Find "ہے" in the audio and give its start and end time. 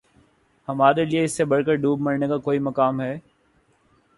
3.01-3.13